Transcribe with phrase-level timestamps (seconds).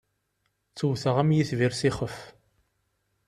[0.71, 2.15] Ttewwteɣ am yitbir s ixef.